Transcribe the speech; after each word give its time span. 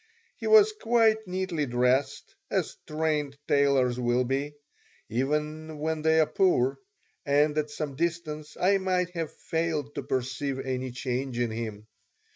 He 0.37 0.47
was 0.47 0.73
quite 0.81 1.27
neatly 1.27 1.67
dressed, 1.67 2.33
as 2.49 2.75
trained 2.87 3.37
tailors 3.47 3.99
will 3.99 4.23
be, 4.23 4.55
even 5.09 5.77
when 5.77 6.01
they 6.01 6.19
are 6.19 6.25
poor, 6.25 6.79
and 7.23 7.55
at 7.55 7.69
some 7.69 7.95
distance 7.95 8.57
I 8.59 8.79
might 8.79 9.11
have 9.11 9.31
failed 9.31 9.93
to 9.93 10.01
perceive 10.01 10.57
any 10.59 10.91
change 10.91 11.37
in 11.37 11.51
him. 11.51 11.85